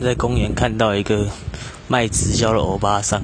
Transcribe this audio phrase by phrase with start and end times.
[0.00, 1.26] 在公园看到一个
[1.88, 3.22] 卖直销的欧巴桑。